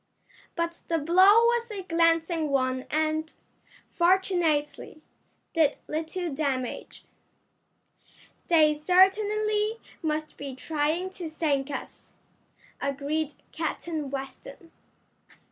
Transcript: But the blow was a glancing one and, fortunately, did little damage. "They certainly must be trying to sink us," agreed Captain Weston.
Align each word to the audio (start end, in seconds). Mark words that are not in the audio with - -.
But 0.55 0.81
the 0.87 0.97
blow 0.97 1.27
was 1.45 1.69
a 1.69 1.83
glancing 1.83 2.49
one 2.49 2.87
and, 2.89 3.31
fortunately, 3.93 4.99
did 5.53 5.77
little 5.87 6.33
damage. 6.33 7.03
"They 8.47 8.73
certainly 8.73 9.77
must 10.01 10.37
be 10.37 10.55
trying 10.55 11.11
to 11.11 11.29
sink 11.29 11.69
us," 11.69 12.13
agreed 12.81 13.35
Captain 13.51 14.09
Weston. 14.09 14.71